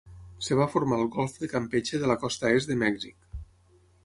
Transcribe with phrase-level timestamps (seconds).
[0.43, 3.33] Es va formar al golf de Campeche de la costa est de Mèxic.